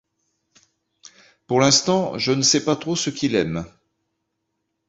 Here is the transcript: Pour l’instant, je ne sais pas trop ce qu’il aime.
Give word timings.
Pour 1.45 1.59
l’instant, 1.59 2.17
je 2.17 2.31
ne 2.31 2.41
sais 2.41 2.65
pas 2.65 2.75
trop 2.75 2.95
ce 2.95 3.11
qu’il 3.11 3.35
aime. 3.35 3.65